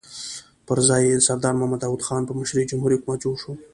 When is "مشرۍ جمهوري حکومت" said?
2.39-3.17